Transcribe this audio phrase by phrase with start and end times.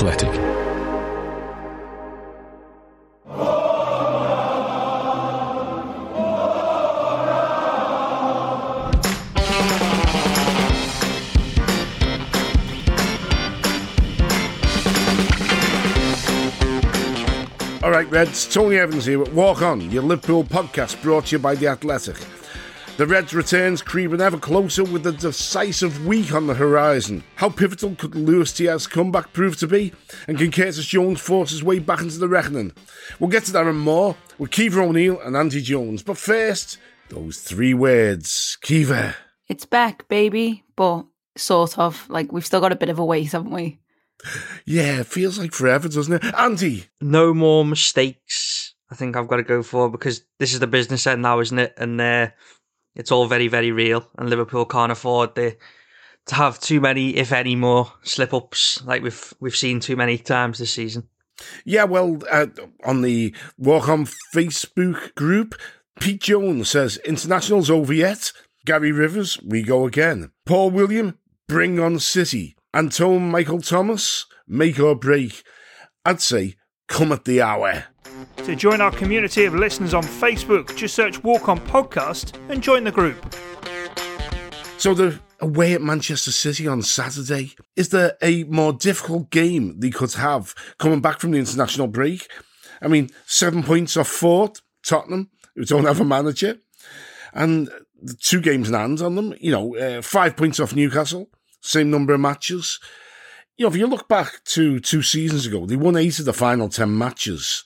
[0.00, 0.30] Athletic.
[17.82, 18.46] All right, Reds.
[18.46, 22.16] Tony Evans here with Walk On, your Liverpool podcast brought to you by The Athletic.
[22.96, 27.24] The Reds returns creeping ever closer with a decisive week on the horizon.
[27.36, 29.92] How pivotal could Luis Diaz's comeback prove to be?
[30.28, 32.72] And can Curtis Jones force his way back into the reckoning?
[33.18, 36.02] We'll get to that and more with Caoimhe O'Neill and Andy Jones.
[36.02, 36.76] But first,
[37.08, 38.58] those three words.
[38.60, 39.16] Kiva.
[39.48, 41.06] It's back, baby, but
[41.38, 42.06] sort of.
[42.10, 43.80] Like, we've still got a bit of a wait, haven't we?
[44.66, 46.34] Yeah, it feels like forever, doesn't it?
[46.34, 46.84] Andy.
[47.00, 48.74] no more mistakes.
[48.90, 51.58] I think I've got to go for because this is the business end now, isn't
[51.58, 51.74] it?
[51.78, 52.28] And uh,
[52.94, 54.06] it's all very, very real.
[54.18, 55.56] And Liverpool can't afford the,
[56.26, 60.18] to have too many, if any, more slip ups like we've we've seen too many
[60.18, 61.08] times this season.
[61.64, 62.46] Yeah, well, uh,
[62.84, 65.54] on the Walk On Facebook group,
[65.98, 68.32] Pete Jones says, International's over yet.
[68.66, 70.32] Gary Rivers, we go again.
[70.44, 71.18] Paul William,
[71.48, 72.56] bring on City.
[72.74, 75.42] Antone Michael Thomas, make or break.
[76.04, 76.56] I'd say,
[76.88, 77.84] come at the hour.
[78.38, 82.84] To join our community of listeners on Facebook, just search Walk On Podcast and join
[82.84, 83.34] the group.
[84.78, 89.90] So the away at Manchester City on Saturday, is there a more difficult game they
[89.90, 92.28] could have coming back from the international break?
[92.82, 96.58] I mean, seven points off fourth, Tottenham, who don't have a manager,
[97.34, 97.68] and
[98.20, 99.34] two games in hand on them.
[99.40, 101.28] You know, uh, five points off Newcastle,
[101.60, 102.78] same number of matches.
[103.56, 106.32] You know, if you look back to two seasons ago, they won eight of the
[106.32, 107.64] final ten matches,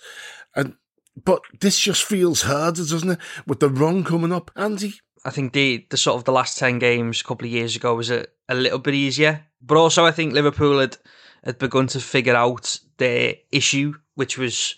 [0.55, 0.75] and
[1.23, 3.19] but this just feels harder, doesn't it?
[3.47, 4.95] With the run coming up, Andy.
[5.25, 7.95] I think the the sort of the last ten games a couple of years ago
[7.95, 10.97] was a, a little bit easier, but also I think Liverpool had
[11.45, 14.75] had begun to figure out their issue, which was,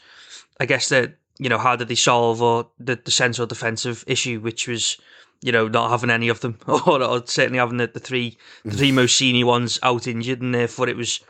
[0.61, 4.41] I guess that you know how did they solve or the the central defensive issue,
[4.41, 4.99] which was
[5.43, 8.77] you know not having any of them or, or certainly having the, the three the
[8.77, 8.97] three mm.
[8.97, 11.21] most senior ones out injured, and therefore it was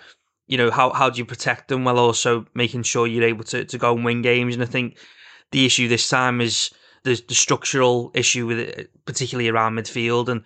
[0.46, 3.64] you know how how do you protect them while also making sure you're able to
[3.64, 4.98] to go and win games, and I think
[5.50, 6.70] the issue this time is
[7.04, 10.42] the, the structural issue with it, particularly around midfield, and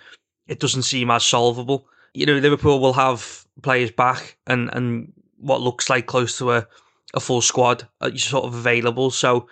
[0.47, 1.87] it doesn't seem as solvable.
[2.13, 6.67] You know, Liverpool will have players back and, and what looks like close to a,
[7.15, 9.49] a full squad uh, sort of available, so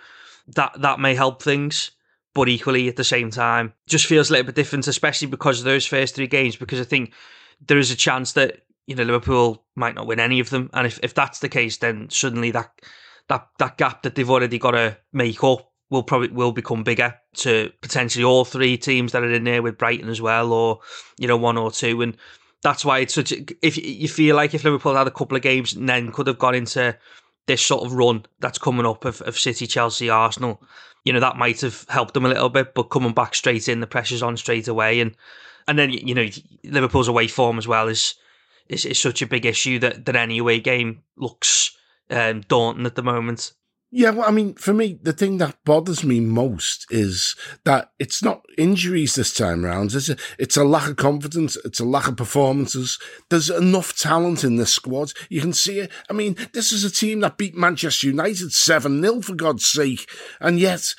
[0.55, 1.91] that that may help things.
[2.35, 5.65] But equally, at the same time, just feels a little bit different, especially because of
[5.65, 6.55] those first three games.
[6.55, 7.11] Because I think
[7.65, 10.87] there is a chance that you know Liverpool might not win any of them, and
[10.87, 12.71] if, if that's the case, then suddenly that
[13.27, 17.13] that that gap that they've already got to make up will probably will become bigger
[17.35, 20.79] to potentially all three teams that are in there with Brighton as well, or
[21.19, 22.17] you know one or two, and
[22.63, 23.31] that's why it's such.
[23.31, 26.25] A, if you feel like if Liverpool had a couple of games and then could
[26.25, 26.97] have gone into
[27.45, 30.63] this sort of run that's coming up of, of City, Chelsea, Arsenal,
[31.05, 33.81] you know that might have helped them a little bit, but coming back straight in,
[33.81, 35.15] the pressure's on straight away, and
[35.67, 36.27] and then you know
[36.63, 38.15] Liverpool's away form as well is
[38.69, 41.75] is, is such a big issue that that any away game looks
[42.09, 43.53] um, daunting at the moment.
[43.91, 47.35] Yeah, well, I mean, for me, the thing that bothers me most is
[47.65, 49.95] that it's not injuries this time round.
[49.95, 51.57] It's a, it's a lack of confidence.
[51.65, 52.99] It's a lack of performances.
[53.29, 55.13] There's enough talent in this squad.
[55.27, 55.91] You can see it.
[56.07, 60.07] I mean, this is a team that beat Manchester United 7 0, for God's sake.
[60.39, 60.93] And yet,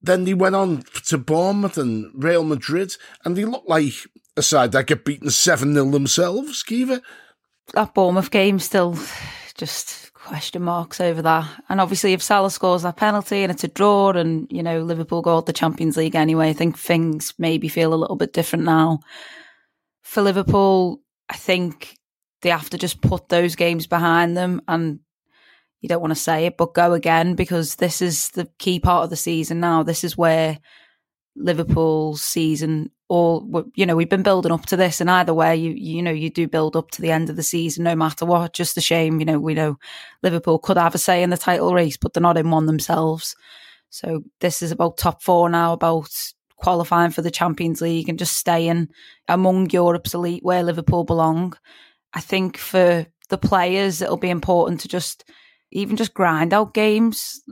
[0.00, 2.94] then they went on to Bournemouth and Real Madrid,
[3.24, 3.94] and they look like
[4.36, 7.00] a side that get beaten 7 0 themselves, Caoimhe.
[7.72, 8.96] That Bournemouth game still
[9.56, 11.48] just question marks over that.
[11.68, 15.22] And obviously, if Salah scores that penalty and it's a draw, and you know Liverpool
[15.22, 18.64] go out the Champions League anyway, I think things maybe feel a little bit different
[18.64, 19.00] now.
[20.02, 21.96] For Liverpool, I think
[22.42, 25.00] they have to just put those games behind them, and
[25.80, 29.04] you don't want to say it, but go again because this is the key part
[29.04, 29.82] of the season now.
[29.82, 30.58] This is where
[31.36, 35.70] Liverpool's season all you know we've been building up to this and either way you
[35.72, 38.52] you know you do build up to the end of the season no matter what
[38.52, 39.78] just a shame you know we know
[40.22, 43.36] liverpool could have a say in the title race but they're not in one themselves
[43.90, 46.10] so this is about top four now about
[46.56, 48.88] qualifying for the champions league and just staying
[49.28, 51.54] among europe's elite where liverpool belong
[52.16, 55.24] I think for the players, it'll be important to just
[55.70, 57.42] even just grind out games.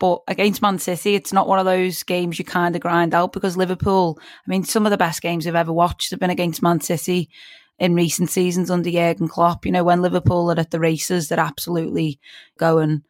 [0.00, 3.32] But against Man City, it's not one of those games you kind of grind out
[3.32, 6.62] because Liverpool, I mean, some of the best games I've ever watched have been against
[6.62, 7.28] Man City
[7.78, 9.66] in recent seasons under Jurgen Klopp.
[9.66, 12.18] You know, when Liverpool are at the races, they're absolutely
[12.58, 13.02] going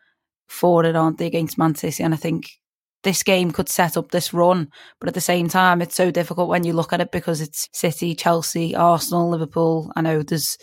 [0.48, 2.02] for it, aren't they, against Man City?
[2.02, 2.50] And I think
[3.04, 4.68] this game could set up this run.
[4.98, 7.68] But at the same time, it's so difficult when you look at it because it's
[7.72, 9.92] City, Chelsea, Arsenal, Liverpool.
[9.94, 10.58] I know there's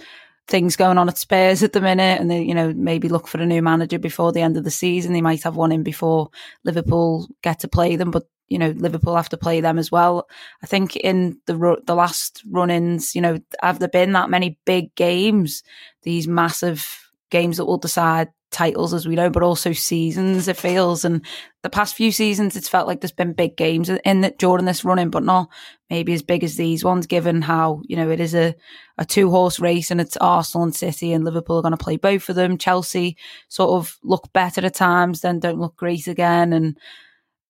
[0.48, 3.40] things going on at Spurs at the minute, and they, you know, maybe look for
[3.40, 5.14] a new manager before the end of the season.
[5.14, 6.30] They might have one in before
[6.64, 10.28] Liverpool get to play them, but you know, Liverpool have to play them as well.
[10.64, 14.96] I think in the the last run-ins, you know, have there been that many big
[14.96, 15.64] games,
[16.04, 20.48] these massive games that will decide titles as we know, but also seasons.
[20.48, 21.26] It feels, and
[21.64, 24.86] the past few seasons, it's felt like there's been big games in that during this
[24.86, 25.50] running, but not
[25.90, 27.08] maybe as big as these ones.
[27.08, 28.56] Given how you know it is a
[28.98, 31.98] a two horse race, and it's Arsenal and City and Liverpool are going to play
[31.98, 32.58] both of them.
[32.58, 33.18] Chelsea
[33.50, 36.78] sort of look better at times, then don't look great again, and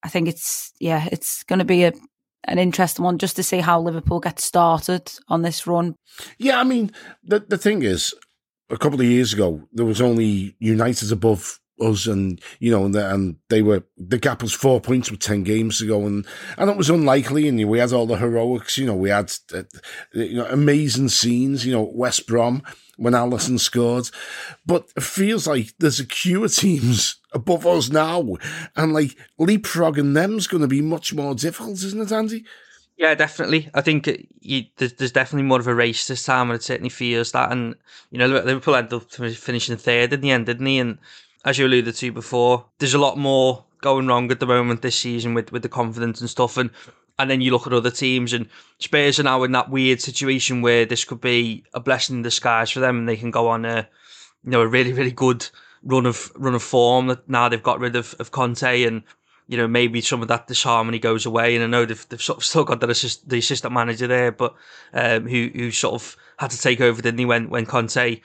[0.03, 1.93] I think it's yeah, it's going to be a
[2.47, 5.95] an interesting one just to see how Liverpool get started on this run.
[6.37, 6.91] Yeah, I mean
[7.23, 8.13] the the thing is,
[8.69, 12.95] a couple of years ago, there was only United above us, and you know, and,
[12.95, 16.25] and they were the gap was four points with ten games to go, and
[16.57, 17.47] and it was unlikely.
[17.47, 19.63] And we had all the heroics, you know, we had uh,
[20.13, 22.63] you know amazing scenes, you know, West Brom
[22.97, 24.09] when Alisson scored,
[24.65, 28.35] but it feels like there's a queue of teams above us now,
[28.75, 32.43] and like leapfrogging them's going to be much more difficult, isn't it, Andy?
[32.97, 33.69] Yeah, definitely.
[33.75, 34.09] I think
[34.41, 37.51] you, there's, there's, definitely more of a race this time, and it certainly feels that.
[37.51, 37.75] And
[38.09, 40.79] you know, Liverpool ended up finishing third in the end, didn't he?
[40.79, 40.97] And
[41.45, 44.97] as you alluded to before, there's a lot more going wrong at the moment this
[44.97, 46.57] season with, with the confidence and stuff.
[46.57, 46.71] And
[47.19, 48.47] and then you look at other teams, and
[48.79, 52.71] Spurs are now in that weird situation where this could be a blessing in disguise
[52.71, 53.87] for them, and they can go on a
[54.43, 55.47] you know a really really good
[55.83, 57.07] run of run of form.
[57.07, 59.03] That now they've got rid of of Conte and
[59.47, 61.55] you know, maybe some of that disharmony goes away.
[61.55, 64.31] And I know they've, they've sort of still got the, assist, the assistant manager there,
[64.31, 64.53] but
[64.93, 68.21] um, who who sort of had to take over, didn't he, when when Conte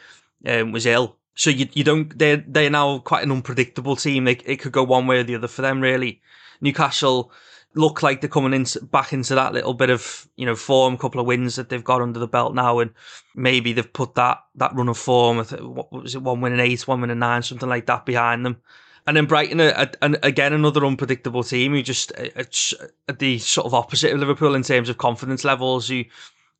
[0.46, 1.16] um, was ill?
[1.34, 4.24] So you you don't they're they're now quite an unpredictable team.
[4.24, 6.20] They, it could go one way or the other for them, really.
[6.60, 7.32] Newcastle
[7.74, 10.98] look like they're coming in back into that little bit of you know form, a
[10.98, 12.92] couple of wins that they've got under the belt now, and
[13.34, 15.38] maybe they've put that that run of form.
[15.38, 16.22] What was it?
[16.22, 18.60] One win and eight, one win and nine, something like that behind them.
[19.06, 23.12] And then Brighton, are, are, again, another unpredictable team who just uh, uh, it's uh,
[23.19, 25.88] the sort of opposite of Liverpool in terms of confidence levels.
[25.88, 26.04] Who,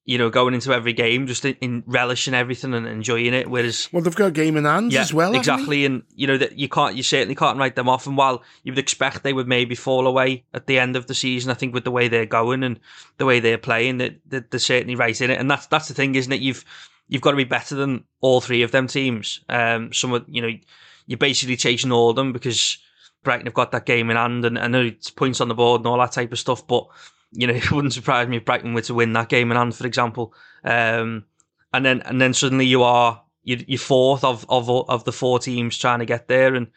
[0.05, 3.49] you know, going into every game just in, in relishing everything and enjoying it.
[3.49, 5.35] Whereas, well, they've got a game in hand yeah, as well.
[5.35, 8.06] Exactly, and you know that you can't, you certainly can't write them off.
[8.09, 11.15] And while you would expect they would maybe fall away at the end of the
[11.15, 12.81] season, I think with the way they're going and
[13.19, 15.38] the way they're playing, that they're, they're certainly right in it.
[15.38, 16.41] And that's that's the thing, isn't it?
[16.41, 16.65] You've
[17.06, 19.41] you've got to be better than all three of them teams.
[19.49, 20.59] Um, some of you know
[21.06, 22.78] you're basically chasing all of them because
[23.22, 25.87] Brighton have got that game in hand and know it's points on the board and
[25.87, 26.87] all that type of stuff, but
[27.32, 29.75] you know, it wouldn't surprise me if Brighton were to win that game in hand,
[29.75, 30.34] for example.
[30.64, 31.25] Um,
[31.72, 35.76] and then and then suddenly you are you're fourth of of of the four teams
[35.76, 36.54] trying to get there.
[36.54, 36.69] And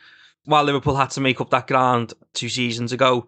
[0.45, 3.27] while Liverpool had to make up that ground two seasons ago,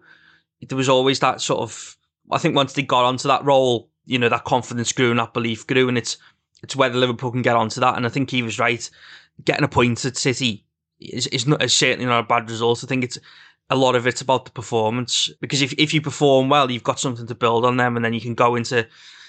[0.66, 1.96] there was always that sort of.
[2.30, 5.32] I think once they got onto that role, you know, that confidence grew and that
[5.32, 6.16] belief grew, and it's
[6.62, 7.96] it's whether Liverpool can get onto that.
[7.96, 8.88] And I think he was right.
[9.44, 10.64] Getting a point at City
[11.00, 12.82] is, is not is certainly not a bad result.
[12.84, 13.18] I think it's
[13.70, 17.00] a lot of it's about the performance because if if you perform well, you've got
[17.00, 18.86] something to build on them, and then you can go into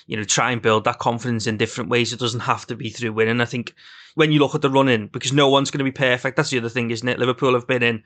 [0.08, 2.14] you know try and build that confidence in different ways.
[2.14, 3.42] It doesn't have to be through winning.
[3.42, 3.74] I think
[4.16, 6.38] when you look at the running, because no one's going to be perfect.
[6.38, 7.20] That's the other thing, isn't it?
[7.20, 8.04] Liverpool have been in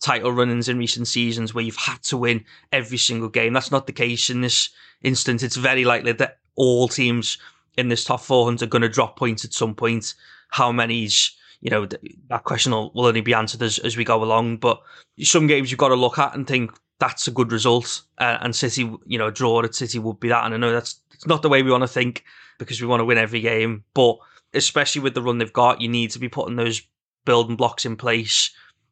[0.00, 3.52] title runnings in recent seasons where you've had to win every single game.
[3.52, 4.68] That's not the case in this
[5.02, 5.42] instance.
[5.42, 7.38] It's very likely that all teams
[7.76, 10.14] in this top 400 are going to drop points at some point.
[10.50, 11.86] How many's you know,
[12.28, 14.58] that question will, will only be answered as, as we go along.
[14.58, 14.80] But
[15.20, 18.02] some games you've got to look at and think that's a good result.
[18.18, 20.44] Uh, and City, you know, a draw at City would be that.
[20.44, 22.24] And I know that's it's not the way we want to think
[22.58, 23.84] because we want to win every game.
[23.94, 24.16] But
[24.54, 26.82] especially with the run they've got, you need to be putting those
[27.24, 28.50] building blocks in place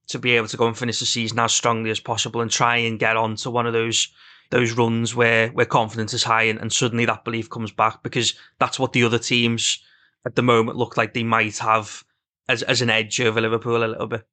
[0.09, 2.77] to be able to go and finish the season as strongly as possible and try
[2.77, 4.09] and get on to one of those
[4.51, 8.35] those runs where where confidence is high and, and suddenly that belief comes back because
[8.59, 9.83] that's what the other teams
[10.27, 12.05] at the moment look like they might have
[12.49, 14.27] as as an edge over Liverpool a little bit.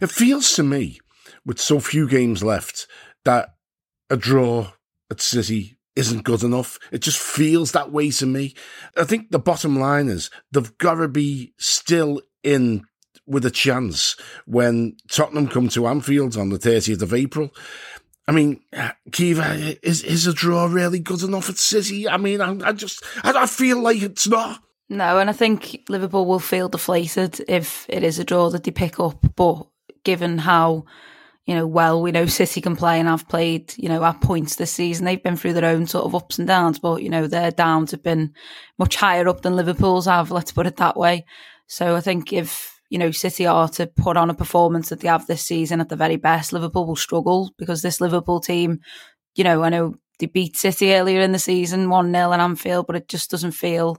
[0.00, 1.00] It feels to me,
[1.44, 2.86] with so few games left,
[3.24, 3.54] that
[4.08, 4.72] a draw
[5.10, 6.78] at City isn't good enough.
[6.92, 8.54] It just feels that way to me.
[8.96, 12.84] I think the bottom line is they've got to be still in
[13.26, 17.50] with a chance when Tottenham come to Anfield on the 30th of April.
[18.26, 18.60] I mean,
[19.10, 22.08] Caoimhe, is is a draw really good enough at City?
[22.08, 24.62] I mean, I, I just I, I feel like it's not.
[24.92, 28.72] No, and I think Liverpool will feel deflated if it is a draw that they
[28.72, 29.24] pick up.
[29.36, 29.68] But
[30.02, 30.84] given how
[31.46, 34.56] you know well we know City can play and have played you know at points
[34.56, 36.80] this season, they've been through their own sort of ups and downs.
[36.80, 38.34] But you know their downs have been
[38.78, 40.32] much higher up than Liverpool's have.
[40.32, 41.24] Let's put it that way.
[41.68, 45.08] So I think if you know City are to put on a performance that they
[45.08, 48.80] have this season at the very best, Liverpool will struggle because this Liverpool team,
[49.36, 52.88] you know, I know they beat City earlier in the season one 0 in Anfield,
[52.88, 53.96] but it just doesn't feel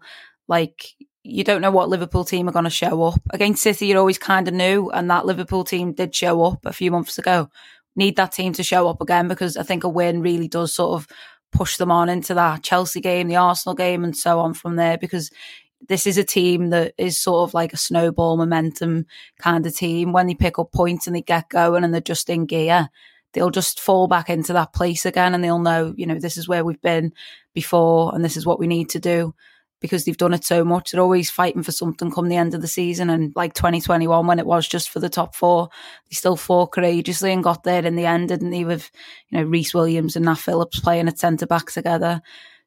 [0.52, 3.22] like you don't know what Liverpool team are going to show up.
[3.32, 6.74] Against City, you always kind of knew, and that Liverpool team did show up a
[6.74, 7.50] few months ago.
[7.96, 11.00] Need that team to show up again because I think a win really does sort
[11.00, 11.08] of
[11.52, 14.98] push them on into that Chelsea game, the Arsenal game, and so on from there
[14.98, 15.32] because
[15.88, 19.06] this is a team that is sort of like a snowball momentum
[19.40, 20.12] kind of team.
[20.12, 22.90] When they pick up points and they get going and they're just in gear,
[23.34, 26.48] they'll just fall back into that place again and they'll know, you know, this is
[26.48, 27.14] where we've been
[27.54, 29.34] before and this is what we need to do
[29.82, 30.92] because they've done it so much.
[30.92, 33.10] They're always fighting for something come the end of the season.
[33.10, 35.70] And like 2021, when it was just for the top four,
[36.10, 38.64] they still fought courageously and got there in the end, didn't they?
[38.64, 38.90] With,
[39.30, 42.22] you know, Rhys Williams and Nat Phillips playing at centre back together.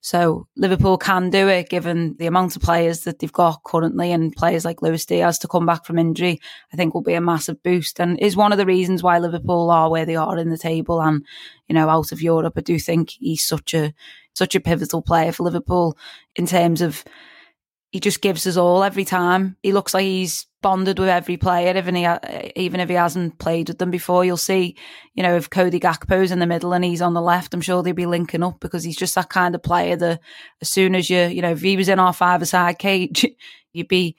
[0.05, 4.37] So Liverpool can do it given the amount of players that they've got currently and
[4.37, 6.41] players like Luis Diaz to come back from injury,
[6.71, 9.71] I think will be a massive boost and is one of the reasons why Liverpool
[9.71, 11.25] are where they are in the table and,
[11.69, 12.53] you know, out of Europe.
[12.55, 13.95] I do think he's such a,
[14.35, 15.97] such a pivotal player for Liverpool
[16.37, 17.05] in terms of
[17.91, 19.57] he just gives us all every time.
[19.63, 22.09] He looks like he's bonded with every player, even he
[22.57, 24.25] even if he hasn't played with them before.
[24.25, 24.77] You'll see,
[25.15, 27.85] you know, if Cody Gakpo's in the middle and he's on the left, I'm sure
[27.85, 30.21] they'll be linking up because he's just that kind of player that
[30.61, 33.27] as soon as you, you know, if he was in our five-a-side cage,
[33.73, 34.17] you'd be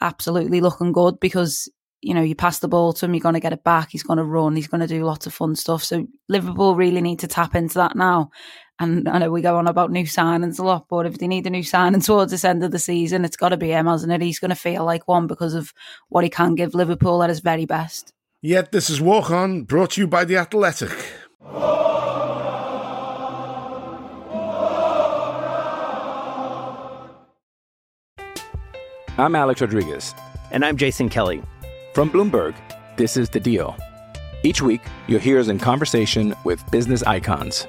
[0.00, 1.68] absolutely looking good because
[2.02, 3.90] you know, you pass the ball to him, you're going to get it back.
[3.90, 4.56] He's going to run.
[4.56, 5.84] He's going to do lots of fun stuff.
[5.84, 8.32] So Liverpool really need to tap into that now.
[8.82, 11.46] And I know we go on about new signings a lot, but if they need
[11.46, 14.12] a new signing towards this end of the season, it's got to be him, hasn't
[14.12, 14.20] it?
[14.20, 15.72] He's going to feel like one because of
[16.08, 18.12] what he can give Liverpool at his very best.
[18.40, 20.90] Yet this is Walk On, brought to you by The Athletic.
[29.16, 30.12] I'm Alex Rodriguez.
[30.50, 31.40] And I'm Jason Kelly.
[31.94, 32.56] From Bloomberg,
[32.96, 33.76] this is The Deal.
[34.42, 37.68] Each week, you'll hear us in conversation with business icons.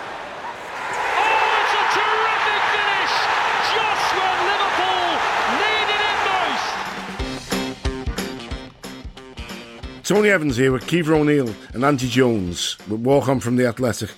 [10.11, 14.09] Tony Evans here with Caoimhe O'Neill and Andy Jones with Walk On from The Athletic.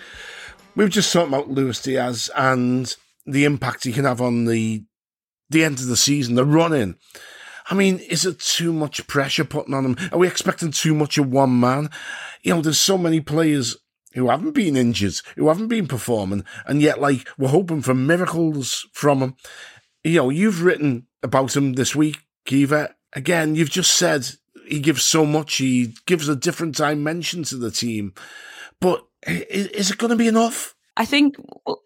[0.76, 2.96] We've just talked about Luis Diaz and
[3.28, 4.86] the impact he can have on the
[5.52, 6.96] the end of the season, the run in.
[7.70, 10.10] I mean, is it too much pressure putting on him?
[10.12, 11.92] Are we expecting too much of one man?
[12.42, 13.78] You know, there's so many players
[14.16, 18.88] who haven't been injured, who haven't been performing, and yet, like, we're hoping for miracles
[18.94, 19.36] from him.
[20.04, 22.92] You know, you've written about him this week, Caoimhe.
[23.16, 24.28] Again, you've just said
[24.68, 28.14] he gives so much, he gives a different dimension to the team.
[28.80, 30.73] But is it going to be enough?
[30.96, 31.38] I think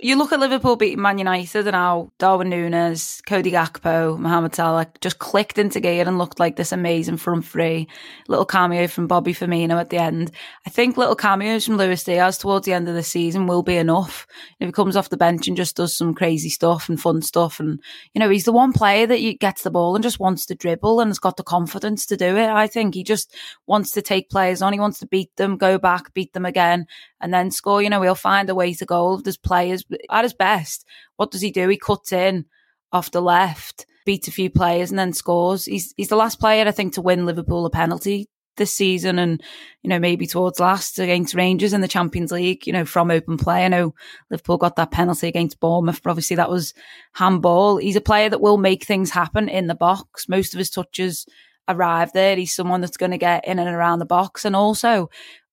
[0.02, 4.88] you look at Liverpool beating Man United and how Darwin Nunez, Cody Gakpo, Mohamed Salah
[5.00, 7.88] just clicked into gear and looked like this amazing front three.
[8.28, 10.32] Little cameo from Bobby Firmino at the end.
[10.66, 13.78] I think little cameos from Luis Diaz towards the end of the season will be
[13.78, 14.28] enough.
[14.60, 17.62] If he comes off the bench and just does some crazy stuff and fun stuff,
[17.62, 17.82] and
[18.14, 21.00] you know he's the one player that gets the ball and just wants to dribble
[21.00, 22.50] and has got the confidence to do it.
[22.50, 23.34] I think he just
[23.68, 24.74] wants to take players on.
[24.74, 26.88] He wants to beat them, go back, beat them again,
[27.22, 27.82] and then score.
[27.82, 29.18] You know he'll find a way to goal.
[29.18, 30.86] There's players at his best.
[31.16, 31.68] What does he do?
[31.68, 32.46] He cuts in
[32.92, 35.66] off the left, beats a few players, and then scores.
[35.66, 39.42] He's he's the last player I think to win Liverpool a penalty this season, and
[39.84, 42.66] you know maybe towards last against Rangers in the Champions League.
[42.68, 43.66] You know from open play.
[43.66, 43.94] I know
[44.30, 46.74] Liverpool got that penalty against Bournemouth, but obviously that was
[47.14, 47.78] handball.
[47.78, 50.28] He's a player that will make things happen in the box.
[50.28, 51.26] Most of his touches
[51.68, 52.36] arrive there.
[52.36, 55.10] He's someone that's going to get in and around the box, and also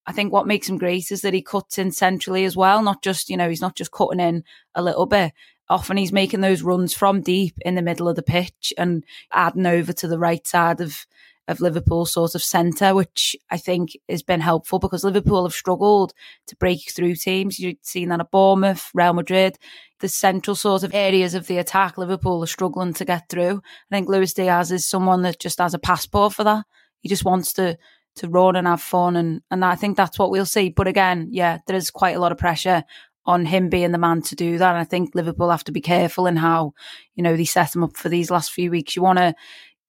[0.07, 3.03] I think what makes him great is that he cuts in centrally as well, not
[3.03, 4.45] just, you know, he's not just cutting in
[4.75, 5.33] a little bit.
[5.69, 9.67] Often he's making those runs from deep in the middle of the pitch and adding
[9.67, 11.07] over to the right side of
[11.49, 16.15] of Liverpool sort of centre, which I think has been helpful because Liverpool have struggled
[16.47, 17.59] to break through teams.
[17.59, 19.59] You've seen that at Bournemouth, Real Madrid,
[20.01, 21.99] the central sort of areas of the attack.
[21.99, 23.61] Liverpool are struggling to get through.
[23.91, 26.65] I think Luis Diaz is someone that just has a passport for that.
[27.01, 27.77] He just wants to
[28.17, 30.71] to run and have fun, and and I think that's what we'll see.
[30.71, 32.85] But again, yeah, there is quite a lot of pressure
[33.27, 34.71] on him being the man to do that.
[34.71, 36.75] And I think Liverpool have to be careful in how
[37.15, 38.97] you know they set him up for these last few weeks.
[38.97, 39.35] You want to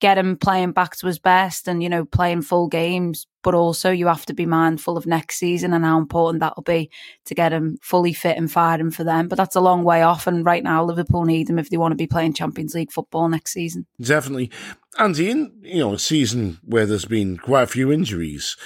[0.00, 3.26] get him playing back to his best and, you know, playing full games.
[3.42, 6.90] But also you have to be mindful of next season and how important that'll be
[7.26, 9.28] to get him fully fit and firing for them.
[9.28, 10.26] But that's a long way off.
[10.26, 13.28] And right now Liverpool need him if they want to be playing Champions League football
[13.28, 13.86] next season.
[14.00, 14.50] Definitely.
[14.98, 18.56] Andy, in you know, a season where there's been quite a few injuries,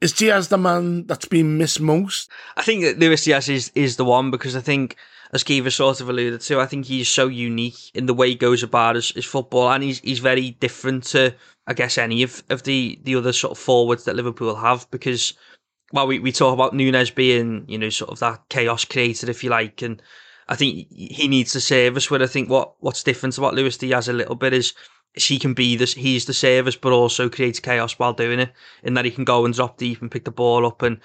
[0.00, 2.30] is Diaz the man that's been missed most?
[2.56, 4.96] I think that Luis Diaz is, is the one because I think
[5.32, 8.34] as Caoimhe sort of alluded to, I think he's so unique in the way he
[8.34, 11.34] goes about his, his football, and he's he's very different to
[11.66, 15.34] I guess any of, of the the other sort of forwards that Liverpool have because
[15.92, 19.44] well we, we talk about Nunez being you know sort of that chaos creator if
[19.44, 20.02] you like, and
[20.48, 22.10] I think he needs to service.
[22.10, 24.74] Where I think what what's different about Luis Diaz a little bit is
[25.14, 28.94] he can be this he's the service but also creates chaos while doing it in
[28.94, 31.00] that he can go and drop deep and pick the ball up and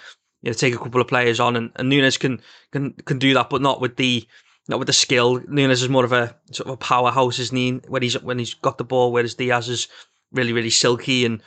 [0.46, 2.40] you know, take a couple of players on, and, and Nunez can
[2.72, 4.26] can can do that, but not with the
[4.70, 5.42] not with the skill.
[5.48, 7.72] Nunez is more of a sort of a powerhouse, isn't he?
[7.88, 9.88] When he's when he's got the ball, whereas Diaz is
[10.32, 11.42] really really silky and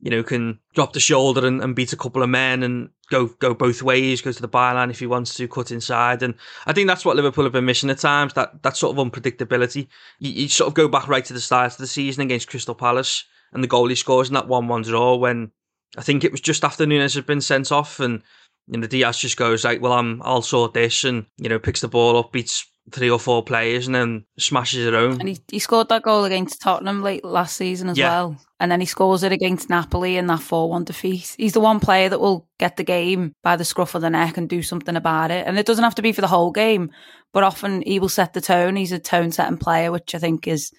[0.00, 3.26] you know can drop the shoulder and, and beat a couple of men and go
[3.26, 6.34] go both ways, go to the byline if he wants to, cut inside, and
[6.64, 8.34] I think that's what Liverpool have been missing at times.
[8.34, 9.88] That that sort of unpredictability.
[10.20, 12.76] You, you sort of go back right to the start of the season against Crystal
[12.76, 15.50] Palace and the goal he scores in that one one draw when
[15.96, 18.22] I think it was just after Nunez had been sent off and
[18.66, 21.80] you know, Diaz just goes like, "Well, I'm I'll sort this," and you know, picks
[21.80, 25.18] the ball up, beats three or four players, and then smashes it home.
[25.18, 28.10] And he, he scored that goal against Tottenham late last season as Yeah.
[28.10, 31.34] well, and then he scores it against Napoli in that four-one defeat.
[31.38, 34.36] He's the one player that will get the game by the scruff of the neck
[34.36, 35.46] and do something about it.
[35.46, 36.90] And it doesn't have to be for the whole game,
[37.32, 38.76] but often he will set the tone.
[38.76, 40.70] He's a tone-setting player, which I think is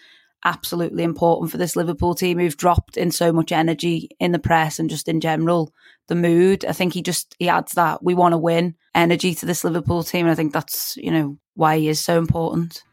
[0.45, 4.79] absolutely important for this Liverpool team who've dropped in so much energy in the press
[4.79, 5.73] and just in general
[6.07, 6.63] the mood.
[6.63, 10.03] I think he just he adds that we want to win energy to this Liverpool
[10.03, 12.83] team, and I think that's you know why he is so important.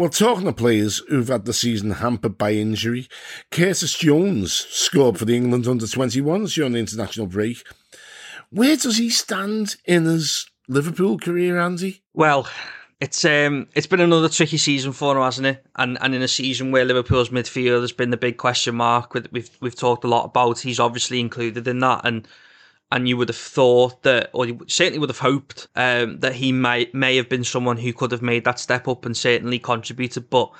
[0.00, 3.06] Well, talking of players who've had the season hampered by injury,
[3.50, 7.58] Curtis Jones scored for the England under 21s during the international break.
[8.48, 12.02] Where does he stand in his Liverpool career, Andy?
[12.14, 12.48] Well,
[13.00, 15.64] it's um it's been another tricky season for him, hasn't it?
[15.76, 19.50] And and in a season where Liverpool's midfield has been the big question mark, we've
[19.60, 22.28] we've talked a lot about, he's obviously included in that, and
[22.92, 26.52] and you would have thought that, or you certainly would have hoped um, that he
[26.52, 30.28] might may have been someone who could have made that step up and certainly contributed,
[30.28, 30.50] but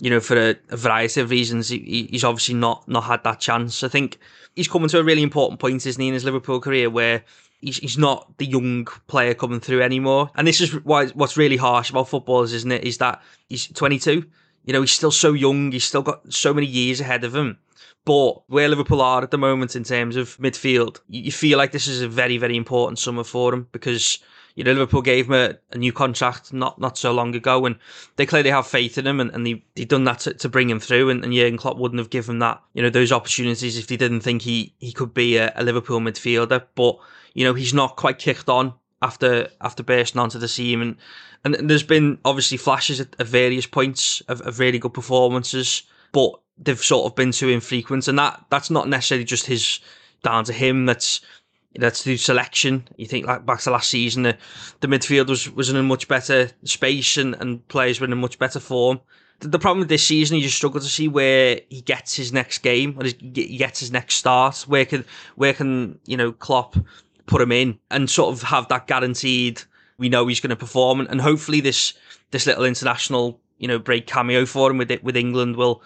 [0.00, 3.40] you know, for a, a variety of reasons, he, he's obviously not not had that
[3.40, 3.82] chance.
[3.82, 4.18] I think
[4.54, 7.24] he's coming to a really important point, isn't he, in his Liverpool career, where
[7.60, 10.30] he's he's not the young player coming through anymore.
[10.34, 12.84] And this is why what's really harsh about footballers, isn't it?
[12.84, 14.24] Is that he's 22.
[14.64, 15.72] You know, he's still so young.
[15.72, 17.58] He's still got so many years ahead of him.
[18.04, 21.72] But where Liverpool are at the moment in terms of midfield, you you feel like
[21.72, 24.18] this is a very, very important summer for him because
[24.54, 27.76] you know Liverpool gave him a, a new contract not not so long ago, and
[28.16, 30.70] they clearly have faith in him, and, and they they done that to, to bring
[30.70, 33.86] him through, and, and Jurgen Klopp wouldn't have given that you know those opportunities if
[33.86, 36.64] they didn't think he he could be a, a Liverpool midfielder.
[36.74, 36.98] But
[37.34, 40.96] you know he's not quite kicked on after after bursting onto the scene, and
[41.44, 45.82] and there's been obviously flashes at, at various points of, of really good performances,
[46.12, 49.80] but they've sort of been too infrequent, and that that's not necessarily just his
[50.22, 50.86] down to him.
[50.86, 51.20] That's
[51.76, 52.88] that's through selection.
[52.96, 54.36] You think like back to last season, the,
[54.80, 58.16] the midfield was, was in a much better space and, and players were in a
[58.16, 59.00] much better form.
[59.40, 62.32] The, the problem with this season, you just struggle to see where he gets his
[62.32, 64.62] next game, or his, he gets his next start.
[64.62, 65.04] Where can
[65.36, 66.76] where can you know Klopp
[67.26, 69.62] put him in and sort of have that guaranteed?
[69.96, 71.94] We know he's going to perform, and, and hopefully this
[72.32, 75.82] this little international you know break cameo for him with it with England will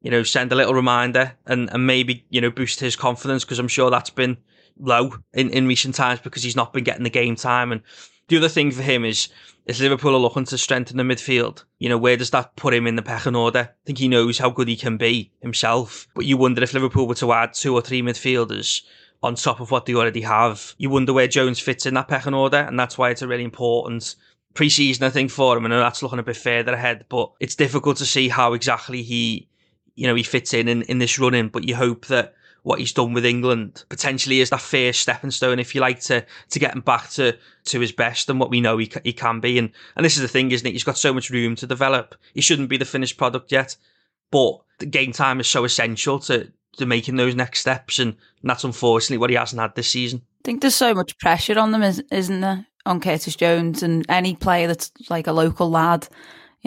[0.00, 3.58] you know send a little reminder and and maybe you know boost his confidence because
[3.58, 4.38] I'm sure that's been
[4.78, 7.72] low in, in recent times because he's not been getting the game time.
[7.72, 7.82] And
[8.28, 9.28] the other thing for him is,
[9.66, 11.64] is Liverpool are looking to strengthen the midfield.
[11.78, 13.70] You know, where does that put him in the pecking order?
[13.70, 16.06] I think he knows how good he can be himself.
[16.14, 18.82] But you wonder if Liverpool were to add two or three midfielders
[19.22, 22.34] on top of what they already have, you wonder where Jones fits in that pecking
[22.34, 22.58] order.
[22.58, 24.14] And that's why it's a really important
[24.54, 25.64] pre-season, I think, for him.
[25.64, 29.48] And that's looking a bit further ahead, but it's difficult to see how exactly he,
[29.94, 31.48] you know, he fits in in, in this running.
[31.48, 32.34] But you hope that
[32.68, 36.22] what he's done with England potentially is that first stepping stone, if you like, to
[36.50, 39.40] to get him back to to his best and what we know he he can
[39.40, 39.58] be.
[39.58, 40.72] And and this is the thing, isn't it?
[40.72, 42.14] He's got so much room to develop.
[42.34, 43.74] He shouldn't be the finished product yet,
[44.30, 48.64] but the game time is so essential to to making those next steps, and that's
[48.64, 50.20] unfortunately what he hasn't had this season.
[50.40, 54.36] I think there's so much pressure on them, isn't there, on Curtis Jones and any
[54.36, 56.06] player that's like a local lad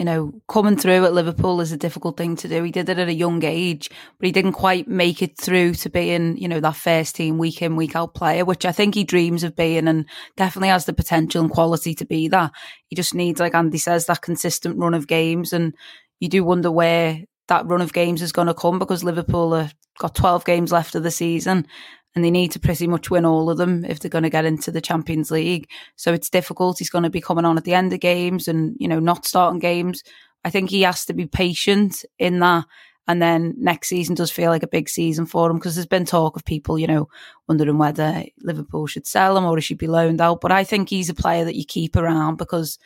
[0.02, 2.64] you know, coming through at Liverpool is a difficult thing to do.
[2.64, 3.88] He did it at a young age,
[4.18, 7.62] but he didn't quite make it through to being, you know, that first team week
[7.62, 10.92] in, week out player, which I think he dreams of being and definitely has the
[10.92, 12.50] potential and quality to be that.
[12.88, 15.52] He just needs, like Andy says, that consistent run of games.
[15.52, 15.72] And
[16.18, 19.72] you do wonder where that run of games is going to come because Liverpool have
[20.00, 21.68] got 12 games left of the season
[22.14, 24.44] and they need to pretty much win all of them if they're going to get
[24.44, 25.68] into the Champions League.
[25.96, 26.78] So it's difficult.
[26.78, 29.26] He's going to be coming on at the end of games and, you know, not
[29.26, 30.02] starting games.
[30.44, 32.64] I think he has to be patient in that.
[33.08, 36.04] And then next season does feel like a big season for him because there's been
[36.04, 37.08] talk of people, you know,
[37.48, 40.40] wondering whether Liverpool should sell him or he should be loaned out.
[40.40, 42.78] But I think he's a player that you keep around because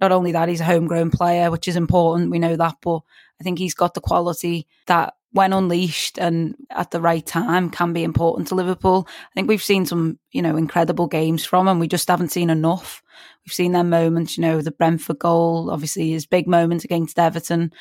[0.00, 2.30] not only that, he's a homegrown player, which is important.
[2.30, 2.76] We know that.
[2.82, 3.00] But
[3.40, 7.92] I think he's got the quality that when unleashed and at the right time can
[7.92, 9.08] be important to Liverpool.
[9.08, 11.80] I think we've seen some, you know, incredible games from him.
[11.80, 13.02] We just haven't seen enough.
[13.44, 17.72] We've seen their moments, you know, the Brentford goal, obviously his big moment against Everton,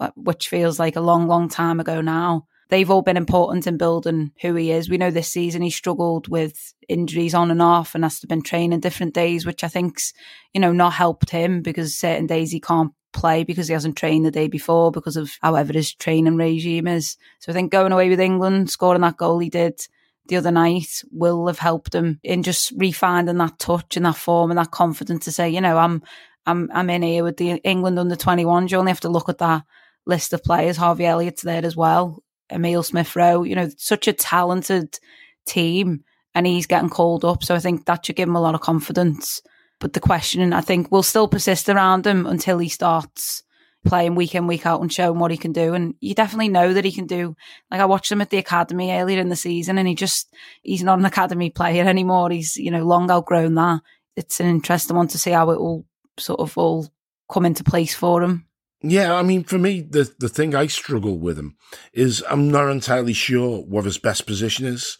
[0.00, 2.46] uh, which feels like a long, long time ago now.
[2.70, 4.88] They've all been important in building who he is.
[4.88, 8.42] We know this season he struggled with injuries on and off and has to been
[8.42, 10.12] training different days, which I think's,
[10.52, 14.26] you know, not helped him because certain days he can't play because he hasn't trained
[14.26, 17.16] the day before because of however his training regime is.
[17.38, 19.80] So I think going away with England, scoring that goal he did
[20.26, 24.50] the other night will have helped him in just refinding that touch and that form
[24.50, 26.02] and that confidence to say, you know, I'm
[26.46, 28.70] I'm I'm in here with the England under 21s.
[28.70, 29.64] You only have to look at that
[30.06, 30.76] list of players.
[30.76, 32.22] Harvey Elliott's there as well.
[32.52, 34.98] Emile Smith Rowe, you know, such a talented
[35.46, 36.04] team
[36.34, 37.44] and he's getting called up.
[37.44, 39.40] So I think that should give him a lot of confidence.
[39.80, 43.42] But the question, I think, will still persist around him until he starts
[43.84, 45.74] playing week in, week out and showing what he can do.
[45.74, 47.36] And you definitely know that he can do.
[47.70, 50.82] Like I watched him at the academy earlier in the season and he just, he's
[50.82, 52.30] not an academy player anymore.
[52.30, 53.80] He's, you know, long outgrown that.
[54.16, 55.84] It's an interesting one to see how it will
[56.18, 56.88] sort of all
[57.30, 58.46] come into place for him.
[58.86, 61.56] Yeah, I mean, for me, the the thing I struggle with him
[61.94, 64.98] is I'm not entirely sure what his best position is.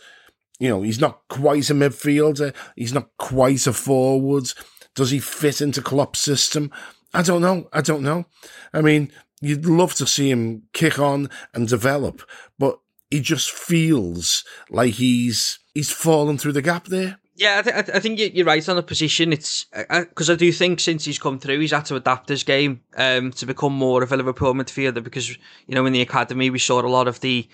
[0.59, 2.55] You know, he's not quite a midfielder.
[2.77, 4.51] He's not quite a forward.
[4.95, 6.73] Does he fit into Klopp's system?
[7.13, 7.69] I don't know.
[7.75, 8.25] I don't know.
[8.73, 12.23] I mean, you'd love to see him kick on and develop,
[12.59, 12.79] but
[13.11, 17.19] he just feels like he's he's fallen through the gap there.
[17.37, 19.33] Yeah, I, th- I think you're right on the position.
[19.33, 22.45] It's because I, I, do think since he's come through, he's had to adapt his
[22.45, 25.03] game um, to become more of a Liverpool midfielder.
[25.03, 25.31] Because
[25.67, 27.49] you know, in the academy, we saw a lot of the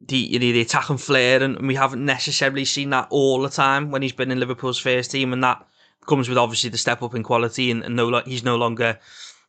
[0.00, 3.48] the you know, the attack and flair, and we haven't necessarily seen that all the
[3.48, 5.64] time when he's been in Liverpool's first team, and that
[6.06, 8.98] comes with obviously the step up in quality, and, and no, he's no longer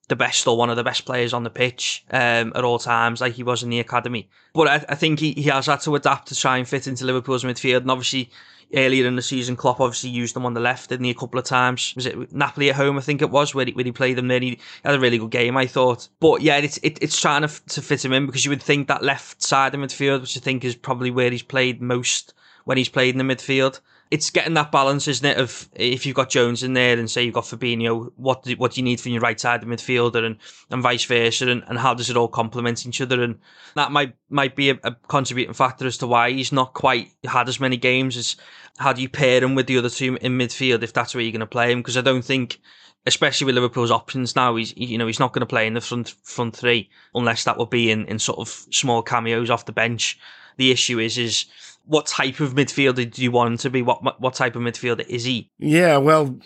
[0.09, 3.21] the best or one of the best players on the pitch um, at all times,
[3.21, 4.29] like he was in the academy.
[4.53, 7.05] But I, I, think he, he has had to adapt to try and fit into
[7.05, 7.77] Liverpool's midfield.
[7.77, 8.29] And obviously,
[8.73, 11.39] earlier in the season, Klopp obviously used them on the left, didn't he, a couple
[11.39, 11.93] of times?
[11.95, 14.27] Was it Napoli at home, I think it was, where he, where he played them
[14.27, 14.39] there?
[14.39, 16.07] He had a really good game, I thought.
[16.19, 18.87] But yeah, it's it, it's trying to, to fit him in because you would think
[18.87, 22.33] that left side of midfield, which I think is probably where he's played most
[22.65, 23.79] when he's played in the midfield
[24.11, 25.37] it's getting that balance, isn't it?
[25.37, 28.73] Of if you've got Jones in there and say you've got Fabinho, what do, what
[28.73, 30.35] do you need from your right side of midfielder and,
[30.69, 33.23] and vice versa, and, and how does it all complement each other?
[33.23, 33.39] And
[33.75, 37.47] that might might be a, a, contributing factor as to why he's not quite had
[37.47, 38.35] as many games as
[38.77, 41.31] how do you pair him with the other two in midfield if that's where you're
[41.31, 41.79] going to play him?
[41.79, 42.59] Because I don't think,
[43.07, 45.81] especially with Liverpool's options now, he's you know he's not going to play in the
[45.81, 49.71] front front three unless that would be in, in sort of small cameos off the
[49.71, 50.19] bench.
[50.57, 51.45] The issue is is
[51.91, 53.81] what type of midfielder do you want him to be?
[53.81, 55.51] What what type of midfielder is he?
[55.59, 56.39] Yeah, well,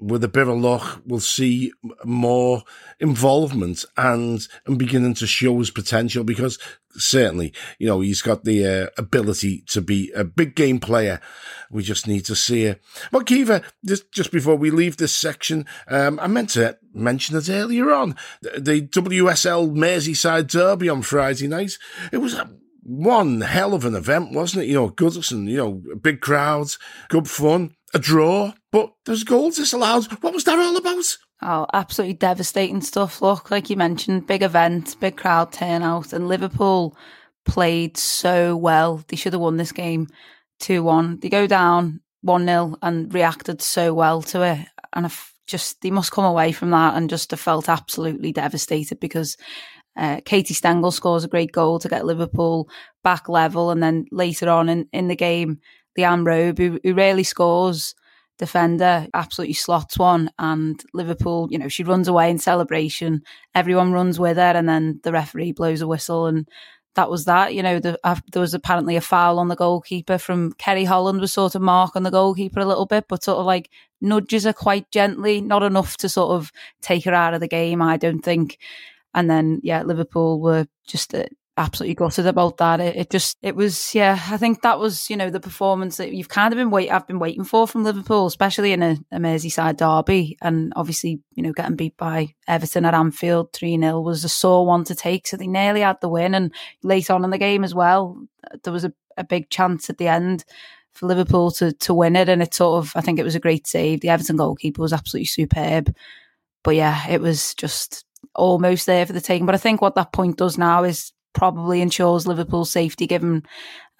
[0.00, 1.72] with a bit of luck, we'll see
[2.04, 2.62] more
[2.98, 6.58] involvement and and beginning to show his potential because
[6.92, 11.20] certainly, you know, he's got the uh, ability to be a big game player.
[11.70, 12.82] We just need to see it.
[13.12, 17.50] But Caoimhe, just just before we leave this section, um, I meant to mention it
[17.50, 21.72] earlier on the WSL Merseyside Derby on Friday night.
[22.10, 22.48] It was a
[22.88, 24.68] one hell of an event, wasn't it?
[24.68, 26.78] You know, Goodison, you know, big crowds,
[27.10, 30.06] good fun, a draw, but there's goals disallowed.
[30.22, 31.04] What was that all about?
[31.42, 33.20] Oh, absolutely devastating stuff.
[33.20, 36.96] Look, like you mentioned, big event, big crowd turnout, and Liverpool
[37.44, 39.04] played so well.
[39.06, 40.08] They should have won this game
[40.60, 41.20] 2 1.
[41.20, 44.66] They go down 1 0 and reacted so well to it.
[44.94, 48.98] And I've just, they must come away from that and just have felt absolutely devastated
[48.98, 49.36] because
[49.98, 52.68] uh, Katie Stengel scores a great goal to get Liverpool
[53.02, 53.70] back level.
[53.70, 55.60] And then later on in, in the game,
[55.98, 57.94] Leighanne Robe, who, who rarely scores,
[58.38, 60.30] defender, absolutely slots one.
[60.38, 63.22] And Liverpool, you know, she runs away in celebration.
[63.54, 66.48] Everyone runs with her, and then the referee blows a whistle, and
[66.94, 67.54] that was that.
[67.54, 71.20] You know, the, uh, there was apparently a foul on the goalkeeper from Ceri Holland
[71.20, 74.44] was sort of mark on the goalkeeper a little bit, but sort of like nudges
[74.44, 77.96] her quite gently, not enough to sort of take her out of the game, I
[77.96, 78.58] don't think.
[79.14, 81.24] And then, yeah, Liverpool were just uh,
[81.58, 82.80] absolutely gutted about that.
[82.80, 86.12] It, it, just, it was, yeah, I think that was, you know, the performance that
[86.12, 89.18] you've kind of been wait, I've been waiting for from Liverpool, especially in a, a
[89.18, 90.38] Merseyside derby.
[90.40, 94.66] And obviously, you know, getting beat by Everton at Anfield 3 0 was a sore
[94.66, 95.26] one to take.
[95.26, 96.34] So they nearly had the win.
[96.34, 98.22] And late on in the game as well,
[98.62, 100.44] there was a, a big chance at the end
[100.94, 102.28] for Liverpool to, to win it.
[102.28, 104.00] And it sort of, I think it was a great save.
[104.00, 105.94] The Everton goalkeeper was absolutely superb.
[106.62, 109.46] But yeah, it was just almost there for the taking.
[109.46, 113.42] But I think what that point does now is probably ensures Liverpool's safety given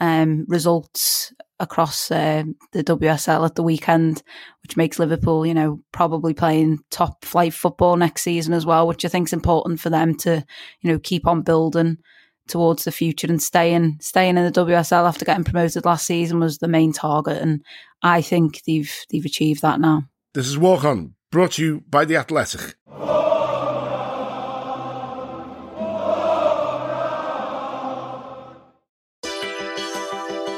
[0.00, 4.22] um, results across uh, the WSL at the weekend,
[4.62, 9.04] which makes Liverpool, you know, probably playing top flight football next season as well, which
[9.04, 10.44] I think is important for them to,
[10.80, 11.98] you know, keep on building
[12.48, 16.58] towards the future and staying staying in the WSL after getting promoted last season was
[16.58, 17.62] the main target, and
[18.02, 20.04] I think they've they've achieved that now.
[20.34, 22.76] This is Walk On, brought to you by the Athletic.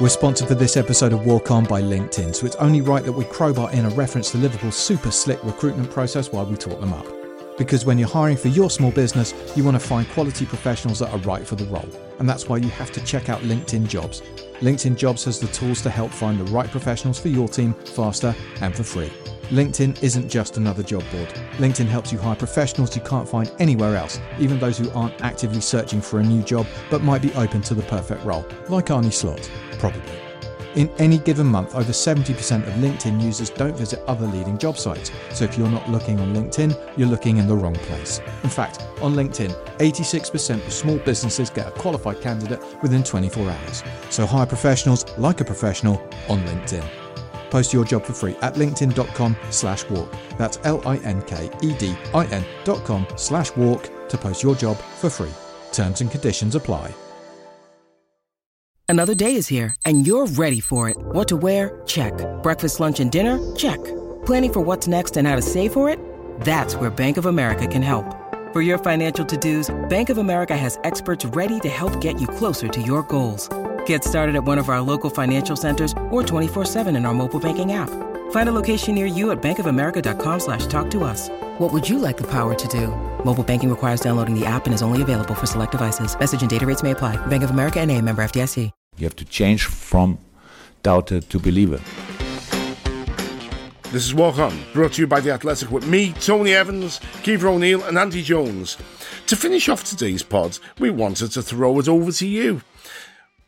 [0.01, 3.11] We're sponsored for this episode of Walk On by LinkedIn, so it's only right that
[3.11, 6.91] we crowbar in a reference to Liverpool's super slick recruitment process while we talk them
[6.91, 7.05] up.
[7.55, 11.11] Because when you're hiring for your small business, you want to find quality professionals that
[11.13, 11.87] are right for the role.
[12.17, 14.21] And that's why you have to check out LinkedIn Jobs.
[14.61, 18.33] LinkedIn Jobs has the tools to help find the right professionals for your team faster
[18.61, 19.11] and for free.
[19.51, 21.27] LinkedIn isn't just another job board.
[21.57, 25.59] LinkedIn helps you hire professionals you can't find anywhere else, even those who aren't actively
[25.59, 29.11] searching for a new job but might be open to the perfect role, like Arne
[29.11, 30.01] Slot probably.
[30.75, 35.11] In any given month, over 70% of LinkedIn users don't visit other leading job sites.
[35.33, 38.21] So if you're not looking on LinkedIn, you're looking in the wrong place.
[38.43, 43.83] In fact, on LinkedIn, 86% of small businesses get a qualified candidate within 24 hours.
[44.09, 47.00] So hire professionals like a professional on LinkedIn.
[47.51, 50.11] Post your job for free at linkedin.com slash walk.
[50.37, 55.33] That's L-I-N-K-E-D-I-N dot com slash walk to post your job for free.
[55.71, 56.93] Terms and conditions apply.
[58.87, 60.97] Another day is here, and you're ready for it.
[60.99, 61.81] What to wear?
[61.85, 62.13] Check.
[62.43, 63.39] Breakfast, lunch, and dinner?
[63.55, 63.81] Check.
[64.25, 65.97] Planning for what's next and how to save for it?
[66.41, 68.03] That's where Bank of America can help.
[68.51, 72.67] For your financial to-dos, Bank of America has experts ready to help get you closer
[72.67, 73.47] to your goals.
[73.85, 77.71] Get started at one of our local financial centers or 24-7 in our mobile banking
[77.71, 77.89] app.
[78.31, 81.29] Find a location near you at bankofamerica.com slash talk to us.
[81.59, 82.87] What would you like the power to do?
[83.23, 86.17] Mobile banking requires downloading the app and is only available for select devices.
[86.19, 87.15] Message and data rates may apply.
[87.27, 88.69] Bank of America and a member FDIC.
[88.97, 90.17] You have to change from
[90.83, 91.79] doubter to believer.
[93.91, 97.43] This is Walk On, brought to you by The Athletic with me, Tony Evans, Caoimhe
[97.43, 98.77] O'Neill, and Andy Jones.
[99.27, 102.61] To finish off today's pod, we wanted to throw it over to you.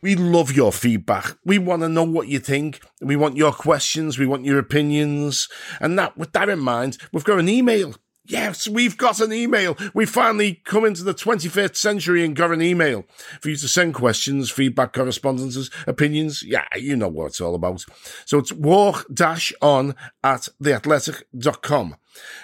[0.04, 1.38] We love your feedback.
[1.46, 2.82] We want to know what you think.
[3.00, 4.18] We want your questions.
[4.18, 5.48] We want your opinions.
[5.80, 7.94] And that, with that in mind, we've got an email.
[8.26, 9.78] Yes, we've got an email.
[9.94, 13.06] We finally come into the 25th century and got an email
[13.40, 16.42] for you to send questions, feedback, correspondences, opinions.
[16.42, 17.82] Yeah, you know what it's all about.
[18.26, 21.96] So it's walk-on at theathletic.com.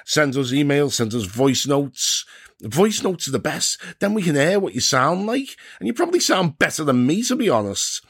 [0.07, 2.25] Send us emails, send us voice notes.
[2.63, 3.81] Voice notes are the best.
[4.01, 5.57] Then we can hear what you sound like.
[5.79, 8.05] And you probably sound better than me, to be honest.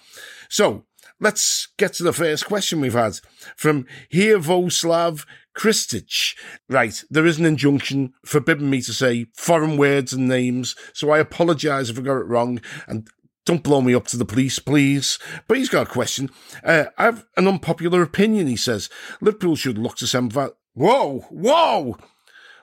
[0.48, 0.84] So
[1.20, 3.20] let's get to the first question we've had
[3.56, 5.24] from Hirvoslav
[5.56, 6.36] Kristich.
[6.68, 11.18] Right, there is an injunction forbidding me to say foreign words and names, so I
[11.18, 13.08] apologise if I got it wrong, and
[13.46, 15.18] don't blow me up to the police, please.
[15.48, 16.30] But he's got a question.
[16.62, 18.88] Uh, I have an unpopular opinion, he says.
[19.20, 20.50] Liverpool should look to send Van...
[20.74, 21.96] Whoa, whoa!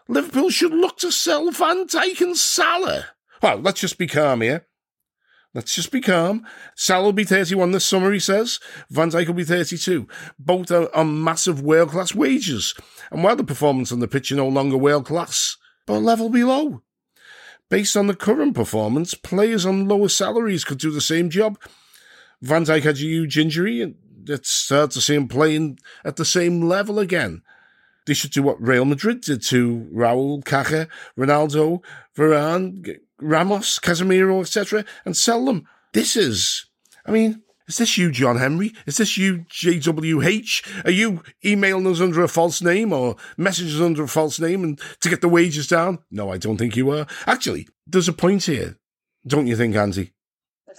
[0.07, 3.07] Liverpool should look to sell Van Dijk and Salah.
[3.41, 4.65] Well, let's just be calm here.
[5.53, 6.45] Let's just be calm.
[6.75, 8.59] Salah will be 31 this summer, he says.
[8.89, 10.07] Van Dijk will be 32.
[10.37, 12.75] Both are on massive world class wages.
[13.11, 16.83] And while the performance on the pitch are no longer world class, but level below.
[17.69, 21.59] Based on the current performance, players on lower salaries could do the same job.
[22.41, 23.95] Van Dijk had a huge injury, and
[24.27, 27.41] it's hard to see him playing at the same level again.
[28.07, 30.87] They should do what Real Madrid did to Raul, Kaká,
[31.19, 31.83] Ronaldo,
[32.17, 35.67] Varane, Ramos, Casemiro, etc., and sell them.
[35.93, 36.65] This is,
[37.05, 38.73] I mean, is this you, John Henry?
[38.85, 40.85] Is this you, JWH?
[40.85, 44.79] Are you emailing us under a false name or messages under a false name and
[45.01, 45.99] to get the wages down?
[46.09, 47.07] No, I don't think you are.
[47.25, 48.77] Actually, there's a point here,
[49.25, 50.13] don't you think, Andy?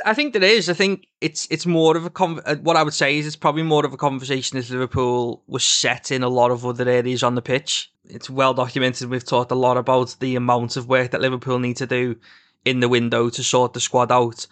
[0.05, 0.69] I think there is.
[0.69, 3.37] I think it's it's more of a con- uh, what I would say is it's
[3.37, 7.23] probably more of a conversation as Liverpool was set in a lot of other areas
[7.23, 7.93] on the pitch.
[8.05, 9.11] It's well documented.
[9.11, 12.17] We've talked a lot about the amount of work that Liverpool need to do
[12.65, 14.47] in the window to sort the squad out,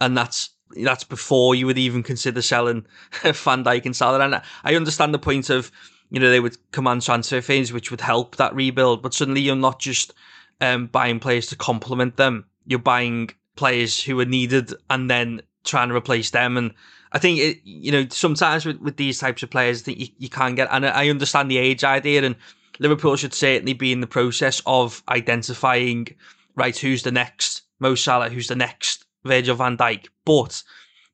[0.00, 0.50] and that's
[0.82, 2.86] that's before you would even consider selling
[3.22, 4.20] Van Dijk and Salah.
[4.20, 5.70] And I understand the point of
[6.10, 9.56] you know they would command transfer fees, which would help that rebuild, but suddenly you're
[9.56, 10.14] not just
[10.60, 12.46] um, buying players to complement them.
[12.66, 16.56] You're buying players who are needed and then trying to replace them.
[16.56, 16.72] And
[17.12, 20.28] I think it, you know, sometimes with, with these types of players, that you, you
[20.28, 22.36] can't get, and I understand the age idea and
[22.78, 26.06] Liverpool should certainly be in the process of identifying,
[26.54, 30.06] right, who's the next Mo Salah, who's the next Virgil van Dijk.
[30.24, 30.62] But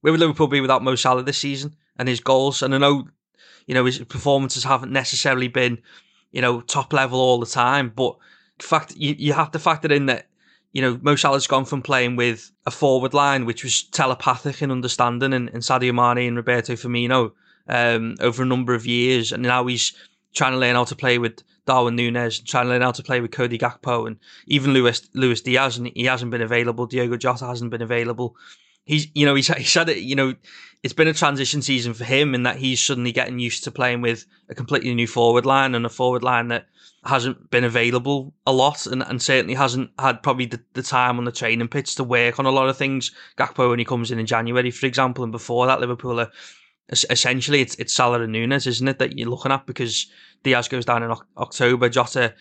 [0.03, 2.63] where would Liverpool be without Mo Salah this season and his goals?
[2.63, 3.09] And I know,
[3.67, 5.79] you know, his performances haven't necessarily been,
[6.33, 8.17] you know, top level all the time, but
[8.59, 10.27] fact you, you have to factor in that
[10.75, 14.73] you know, Mo Salah's gone from playing with a forward line, which was telepathic and
[14.73, 17.31] understanding, and, and Sadio Mane and Roberto Firmino
[17.69, 19.93] um, over a number of years, and now he's
[20.35, 23.21] trying to learn how to play with Darwin Núñez, trying to learn how to play
[23.21, 24.17] with Cody Gakpo, and
[24.49, 26.87] even Luis Luis Diaz, and he hasn't been available.
[26.87, 28.37] Diogo Jota hasn't been available.
[28.85, 30.35] He's, you know, he's, he said it, you know,
[30.83, 34.03] it's been a transition season for him in that he's suddenly getting used to playing
[34.03, 36.67] with a completely new forward line and a forward line that
[37.07, 41.25] hasn't been available a lot and, and certainly hasn't had probably the, the time on
[41.25, 43.13] the training pitch to work on a lot of things.
[43.39, 46.31] Gakpo when he comes in in January, for example, and before that, Liverpool are
[46.91, 50.07] essentially it's it's Salah and Núñez, isn't it, that you're looking at because
[50.43, 52.35] Diaz goes down in October, Jota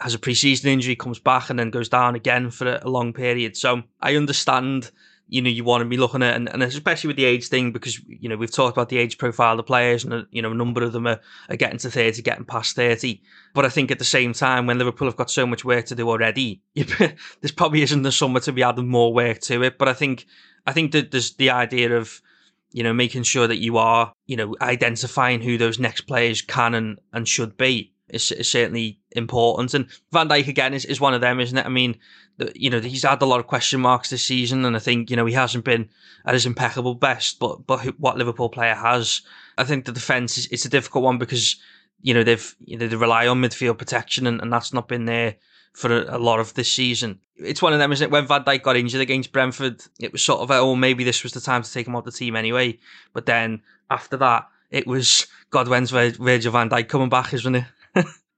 [0.00, 3.56] has a pre-season injury, comes back and then goes down again for a long period.
[3.56, 4.90] So I understand
[5.28, 7.72] you know you want to be looking at, and, and especially with the age thing,
[7.72, 10.52] because you know we've talked about the age profile of players, and uh, you know
[10.52, 13.22] a number of them are, are getting to thirty, getting past thirty.
[13.52, 15.94] But I think at the same time, when Liverpool have got so much work to
[15.94, 19.78] do already, this probably isn't the summer to be adding more work to it.
[19.78, 20.26] But I think
[20.66, 22.22] I think that there's the idea of
[22.70, 26.74] you know making sure that you are you know identifying who those next players can
[26.74, 29.74] and, and should be is, is certainly important.
[29.74, 31.66] And Van Dijk again is, is one of them, isn't it?
[31.66, 31.98] I mean,
[32.38, 35.10] the, you know, he's had a lot of question marks this season, and I think
[35.10, 35.88] you know he hasn't been
[36.24, 37.38] at his impeccable best.
[37.38, 39.22] But but what Liverpool player has,
[39.58, 41.56] I think the defense is it's a difficult one because
[42.02, 45.06] you know they've you know they rely on midfield protection, and, and that's not been
[45.06, 45.36] there
[45.72, 47.20] for a, a, lot of this season.
[47.36, 48.10] It's one of them, isn't it?
[48.10, 51.32] When Van Dijk got injured against Brentford, it was sort of, oh, maybe this was
[51.32, 52.78] the time to take him off the team anyway.
[53.12, 57.64] But then after that, it was God when's Virgil Van Dijk coming back, isn't it?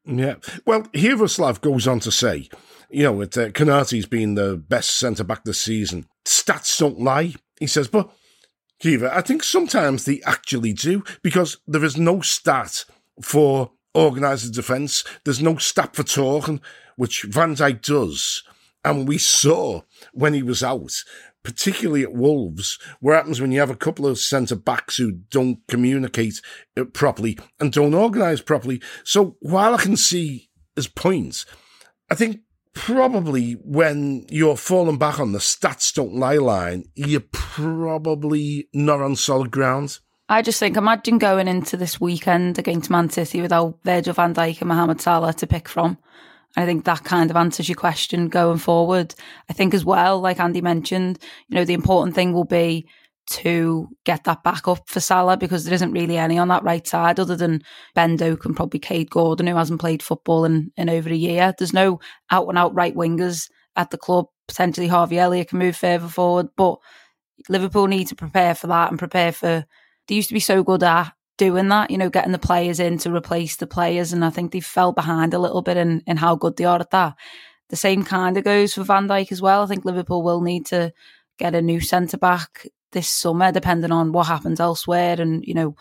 [0.09, 0.37] Yeah.
[0.65, 2.49] Well, Hrustoslav goes on to say,
[2.89, 6.07] you know, with uh, Konaté's been the best centre back this season.
[6.25, 8.11] Stats don't lie, he says, but
[8.83, 12.87] Caoimhe, I think sometimes they actually do because there is no stat
[13.23, 15.05] for organised defence.
[15.25, 16.63] There's no stat for talking,
[16.97, 18.43] which Van Dijk does.
[18.85, 20.93] And we saw when he was out
[21.43, 25.59] particularly at Wolves, what happens when you have a couple of centre backs who don't
[25.69, 26.41] communicate
[26.77, 28.83] uh, properly and don't organise properly.
[29.05, 31.47] So while I can see his points,
[32.11, 32.41] I think
[32.75, 39.17] probably when you're falling back on the stats don't lie line, you're probably not on
[39.17, 39.99] solid ground.
[40.29, 44.61] I just think imagine going into this weekend against Man City without Virgil van Dijk
[44.61, 45.97] and Mohamed Salah to pick from.
[46.59, 49.15] I think that kind of answers your question going forward.
[49.49, 52.89] I think as well, like Andy mentioned, you know, the important thing will be
[53.31, 56.85] to get that back up for Salah because there isn't really any on that right
[56.85, 57.63] side other than
[57.95, 61.55] Ben Doak and probably Kaide Gordon, who hasn't played football in, in over a year.
[61.57, 62.01] There's no
[62.33, 64.27] out and out right wingers at the club.
[64.49, 66.79] Potentially Harvey Elliott can move further forward, but
[67.49, 69.65] Liverpool need to prepare for that and prepare for.
[70.09, 72.99] They used to be so good at doing that, you know, getting the players in
[72.99, 74.13] to replace the players.
[74.13, 76.81] And I think they fell behind a little bit in, in how good they are
[76.81, 77.15] at that.
[77.71, 79.63] The same kind of goes for Van Dijk as well.
[79.63, 80.93] I think Liverpool will need to
[81.39, 85.21] get a new centre back this summer, depending on what happens elsewhere.
[85.21, 85.77] And, you know,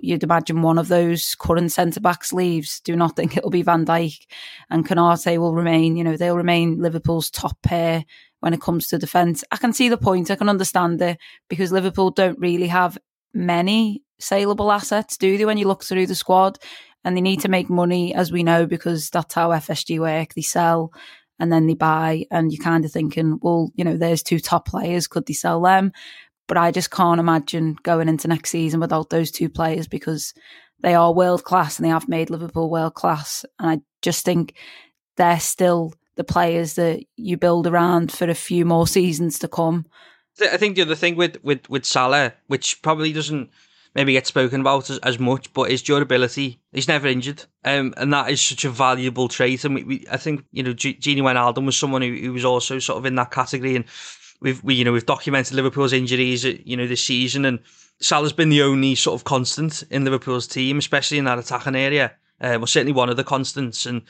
[0.00, 2.80] you'd imagine one of those current centre backs leaves.
[2.80, 4.26] Do not think it'll be Van Dijk
[4.70, 8.04] and Konaté will remain, you know, they'll remain Liverpool's top pair
[8.40, 9.44] when it comes to defence.
[9.52, 10.30] I can see the point.
[10.30, 11.18] I can understand it
[11.48, 12.98] because Liverpool don't really have
[13.34, 16.58] many saleable assets, do they, when you look through the squad?
[17.04, 20.34] And they need to make money, as we know, because that's how FSG work.
[20.34, 20.92] They sell
[21.38, 24.66] and then they buy, and you're kind of thinking, well, you know, there's two top
[24.66, 25.06] players.
[25.06, 25.92] Could they sell them?
[26.48, 30.34] But I just can't imagine going into next season without those two players because
[30.80, 33.44] they are world class and they have made Liverpool world class.
[33.58, 34.54] And I just think
[35.16, 39.86] they're still the players that you build around for a few more seasons to come.
[40.40, 43.50] I think the other thing with with with Salah, which probably doesn't
[43.94, 47.44] maybe get spoken about as, as much, but his durability, he's never injured.
[47.64, 49.64] Um, and that is such a valuable trait.
[49.64, 52.44] And we, we I think, you know, G- Gini Wijnaldum was someone who, who was
[52.44, 53.76] also sort of in that category.
[53.76, 53.84] And
[54.40, 57.60] we've we, you know we've documented Liverpool's injuries, uh, you know, this season, and
[58.00, 62.12] Salah's been the only sort of constant in Liverpool's team, especially in that attacking area.
[62.40, 64.02] Uh, well, certainly one of the constants, and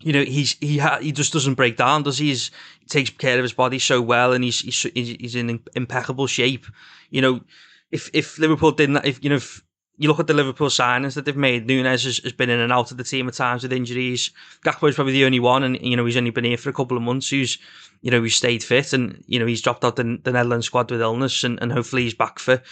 [0.00, 2.28] you know he's he ha- he just doesn't break down, does he?
[2.28, 6.26] He's, he takes care of his body so well, and he's he's, he's in impeccable
[6.26, 6.66] shape.
[7.10, 7.40] You know,
[7.92, 9.62] if if Liverpool didn't, if you know, if
[9.98, 12.72] you look at the Liverpool signings that they've made, Nunez has, has been in and
[12.72, 14.30] out of the team at times with injuries.
[14.64, 16.96] Gakpo's probably the only one, and you know he's only been here for a couple
[16.96, 17.28] of months.
[17.28, 17.58] Who's
[18.00, 20.90] you know who's stayed fit, and you know he's dropped out the, the Netherlands squad
[20.90, 22.62] with illness, and, and hopefully he's back for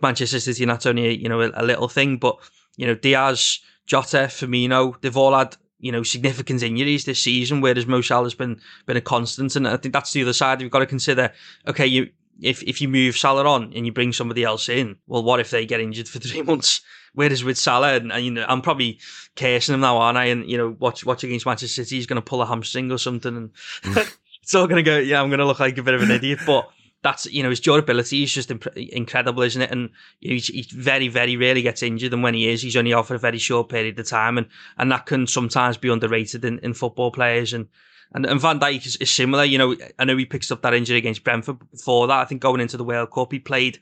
[0.00, 0.62] Manchester City.
[0.62, 2.38] And that's only you know a, a little thing, but
[2.76, 7.86] you know Diaz, Jota, Firmino, they've all had you know significant injuries this season, whereas
[7.86, 10.60] Mo Salah's been been a constant, and I think that's the other side.
[10.60, 11.32] We've got to consider.
[11.66, 12.10] Okay, you
[12.40, 15.50] if if you move Salah on and you bring somebody else in, well, what if
[15.50, 16.80] they get injured for three months?
[17.14, 19.00] Whereas with Salah, and, and you know, I'm probably
[19.34, 20.26] cursing him now, aren't I?
[20.26, 22.98] And you know, watch watch against Manchester City, he's going to pull a hamstring or
[22.98, 23.50] something, and
[24.42, 24.98] it's all going to go.
[24.98, 26.68] Yeah, I'm going to look like a bit of an idiot, but
[27.02, 29.70] that's you know his durability is just imp- incredible, isn't it?
[29.70, 32.94] And you he's, he very very rarely gets injured, and when he is, he's only
[32.94, 36.44] out for a very short period of time, and and that can sometimes be underrated
[36.44, 37.52] in, in football players.
[37.52, 37.68] And
[38.12, 39.44] and, and Van Dijk is, is similar.
[39.44, 42.20] You know, I know he picks up that injury against Brentford before that.
[42.20, 43.78] I think going into the World Cup, he played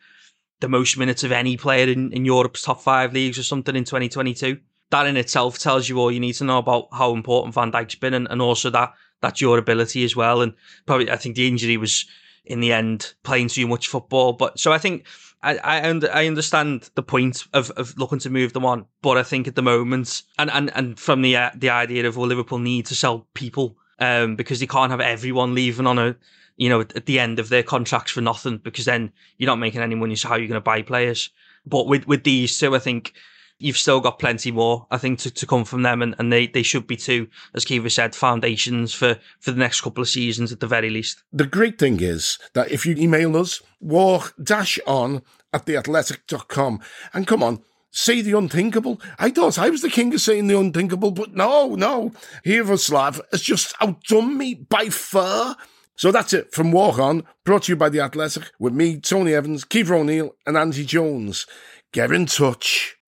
[0.61, 3.85] the most minutes of any player in, in Europe's top five leagues or something in
[3.85, 4.59] 2022.
[4.91, 7.97] That in itself tells you all you need to know about how important Van Dijk's
[7.97, 10.43] been and, and also that, that durability as well.
[10.43, 10.55] And
[10.87, 12.07] probably, I think the injury was
[12.45, 14.33] in the end playing too much football.
[14.33, 15.07] But so I think
[15.43, 19.23] I, I, I understand the point of, of looking to move them on, but I
[19.23, 22.59] think at the moment, and, and, and from the, uh, the idea of, well, Liverpool
[22.59, 26.17] need to sell people, um, because you can't have everyone leaving on a,
[26.57, 29.81] you know, at the end of their contracts for nothing because then you're not making
[29.81, 30.17] any money.
[30.17, 31.31] So how are you going to buy players?
[31.67, 33.13] But with, with these two, I think
[33.59, 36.03] you've still got plenty more, I think, to, to come from them.
[36.03, 39.81] And, and they, they should be too, as Caoimhe said, foundations for, for the next
[39.81, 41.23] couple of seasons at the very least.
[41.33, 45.23] The great thing is that if you email us, walk dash on
[45.53, 46.81] at theathletic.com
[47.15, 47.63] and come on,
[47.97, 49.01] say the unthinkable.
[49.19, 52.13] I thought I was the king of saying the unthinkable, but no, no.
[52.77, 55.57] Slav has just outdone me by far.
[55.97, 59.33] So that's it from Walk On, brought to you by The Athletic, with me, Tony
[59.33, 61.47] Evans, Caoimhe O'Neill, and Andy Jones.
[61.93, 62.99] Get in touch.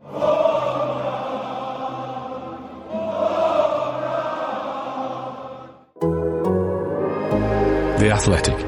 [7.98, 8.67] The Athletic.